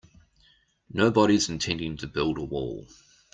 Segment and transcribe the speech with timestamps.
[0.91, 2.87] Nobody's intending to build a wall.